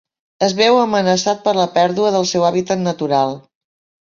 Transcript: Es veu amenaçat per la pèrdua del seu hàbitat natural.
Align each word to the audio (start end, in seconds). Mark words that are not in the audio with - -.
Es 0.45 0.53
veu 0.59 0.77
amenaçat 0.83 1.43
per 1.49 1.53
la 1.59 1.67
pèrdua 1.75 2.15
del 2.17 2.27
seu 2.31 2.47
hàbitat 2.49 2.83
natural. 2.89 3.39